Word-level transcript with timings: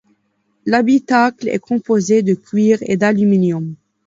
L'habitacle 0.65 1.47
est 1.47 1.59
composé 1.59 2.23
de 2.23 2.33
cuir 2.33 2.79
et 2.81 2.97
d'aluminium. 2.97 3.75